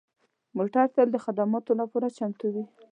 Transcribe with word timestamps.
موټر 0.57 0.85
تل 0.95 1.07
د 1.13 1.17
خدماتو 1.25 1.71
لپاره 1.81 2.07
چمتو 2.17 2.47
وي. 2.53 2.63